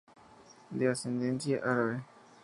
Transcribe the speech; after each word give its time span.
De 0.71 0.87
ascendencia 0.89 1.59
árabe. 1.63 2.03